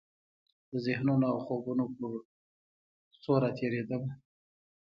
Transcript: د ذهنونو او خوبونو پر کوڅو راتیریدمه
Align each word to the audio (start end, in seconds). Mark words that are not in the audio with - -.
د 0.71 0.73
ذهنونو 0.85 1.25
او 1.31 1.37
خوبونو 1.45 1.85
پر 1.95 2.13
کوڅو 3.13 3.33
راتیریدمه 3.43 4.11